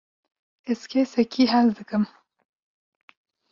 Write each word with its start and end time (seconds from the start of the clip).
ez 0.71 0.81
kesekî 0.91 1.43
hez 1.51 1.69
dikim 1.77 2.03